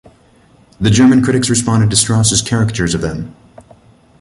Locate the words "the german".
0.79-1.21